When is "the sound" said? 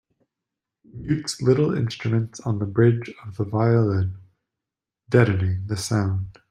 5.67-6.39